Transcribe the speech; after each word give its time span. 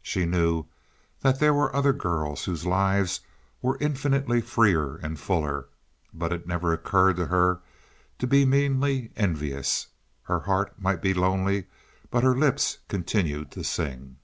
She 0.00 0.24
knew 0.24 0.64
that 1.20 1.40
there 1.40 1.52
were 1.52 1.76
other 1.76 1.92
girls 1.92 2.46
whose 2.46 2.64
lives 2.64 3.20
were 3.60 3.76
infinitely 3.82 4.40
freer 4.40 4.96
and 4.96 5.20
fuller, 5.20 5.66
but, 6.10 6.32
it 6.32 6.46
never 6.46 6.72
occurred 6.72 7.16
to 7.16 7.26
her 7.26 7.60
to 8.18 8.26
be 8.26 8.46
meanly 8.46 9.10
envious; 9.14 9.88
her 10.22 10.40
heart 10.40 10.80
might 10.80 11.02
be 11.02 11.12
lonely, 11.12 11.66
but 12.10 12.24
her 12.24 12.34
lips 12.34 12.78
continued 12.88 13.50
to 13.50 13.62
sing. 13.62 14.16